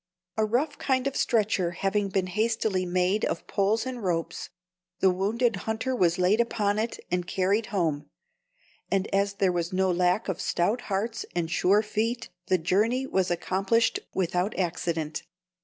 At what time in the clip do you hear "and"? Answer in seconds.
3.85-4.03, 7.11-7.27, 8.89-9.05, 11.35-11.51